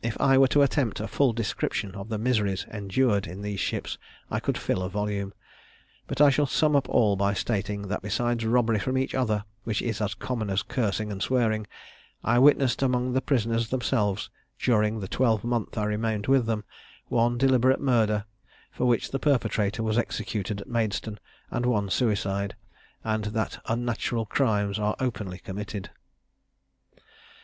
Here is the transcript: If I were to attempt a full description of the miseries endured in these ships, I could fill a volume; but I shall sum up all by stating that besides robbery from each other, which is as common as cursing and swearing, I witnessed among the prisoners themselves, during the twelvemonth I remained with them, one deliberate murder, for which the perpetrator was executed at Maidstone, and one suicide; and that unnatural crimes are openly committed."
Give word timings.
If 0.00 0.16
I 0.20 0.38
were 0.38 0.46
to 0.54 0.62
attempt 0.62 1.00
a 1.00 1.08
full 1.08 1.32
description 1.32 1.96
of 1.96 2.08
the 2.08 2.18
miseries 2.18 2.66
endured 2.72 3.26
in 3.26 3.42
these 3.42 3.58
ships, 3.58 3.98
I 4.30 4.38
could 4.38 4.56
fill 4.56 4.80
a 4.80 4.88
volume; 4.88 5.34
but 6.06 6.20
I 6.20 6.30
shall 6.30 6.46
sum 6.46 6.76
up 6.76 6.88
all 6.88 7.16
by 7.16 7.34
stating 7.34 7.82
that 7.88 8.00
besides 8.00 8.44
robbery 8.44 8.78
from 8.78 8.96
each 8.96 9.12
other, 9.12 9.44
which 9.64 9.82
is 9.82 10.00
as 10.00 10.14
common 10.14 10.50
as 10.50 10.62
cursing 10.62 11.10
and 11.10 11.20
swearing, 11.20 11.66
I 12.22 12.38
witnessed 12.38 12.80
among 12.80 13.12
the 13.12 13.20
prisoners 13.20 13.70
themselves, 13.70 14.30
during 14.56 15.00
the 15.00 15.08
twelvemonth 15.08 15.76
I 15.76 15.82
remained 15.86 16.28
with 16.28 16.46
them, 16.46 16.62
one 17.08 17.36
deliberate 17.36 17.80
murder, 17.80 18.24
for 18.70 18.84
which 18.84 19.10
the 19.10 19.18
perpetrator 19.18 19.82
was 19.82 19.98
executed 19.98 20.60
at 20.60 20.68
Maidstone, 20.68 21.18
and 21.50 21.66
one 21.66 21.90
suicide; 21.90 22.54
and 23.02 23.24
that 23.24 23.60
unnatural 23.66 24.26
crimes 24.26 24.78
are 24.78 24.94
openly 25.00 25.38
committed." 25.38 25.90